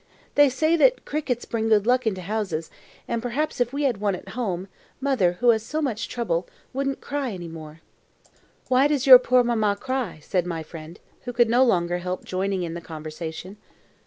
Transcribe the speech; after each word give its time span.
"They 0.33 0.49
say 0.49 0.75
that 0.77 1.05
crickets 1.05 1.45
bring 1.45 1.69
good 1.69 1.85
luck 1.85 2.07
into 2.07 2.21
houses; 2.23 2.71
and 3.07 3.21
perhaps 3.21 3.61
if 3.61 3.71
we 3.71 3.83
had 3.83 3.97
one 3.97 4.15
at 4.15 4.29
home, 4.29 4.67
mother, 4.99 5.33
who 5.33 5.49
has 5.49 5.61
so 5.61 5.79
much 5.79 6.09
trouble, 6.09 6.47
wouldn't 6.73 7.01
cry 7.01 7.29
any 7.33 7.47
more." 7.47 7.81
"Why 8.67 8.87
does 8.87 9.05
your 9.05 9.19
poor 9.19 9.43
mamma 9.43 9.77
cry?" 9.79 10.17
said 10.23 10.47
my 10.47 10.63
friend, 10.63 10.99
who 11.25 11.33
could 11.33 11.51
no 11.51 11.63
longer 11.63 11.99
help 11.99 12.23
joining 12.25 12.63
in 12.63 12.73
the 12.73 12.81
conversation. 12.81 13.57